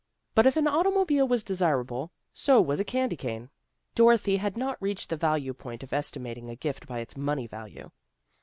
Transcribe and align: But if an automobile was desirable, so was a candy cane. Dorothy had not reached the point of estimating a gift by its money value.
But 0.33 0.47
if 0.47 0.57
an 0.57 0.65
automobile 0.67 1.27
was 1.27 1.43
desirable, 1.43 2.11
so 2.33 2.59
was 2.59 2.79
a 2.79 2.83
candy 2.83 3.15
cane. 3.15 3.51
Dorothy 3.93 4.37
had 4.37 4.57
not 4.57 4.81
reached 4.81 5.11
the 5.11 5.55
point 5.59 5.83
of 5.83 5.93
estimating 5.93 6.49
a 6.49 6.55
gift 6.55 6.87
by 6.87 7.01
its 7.01 7.15
money 7.15 7.45
value. 7.45 7.91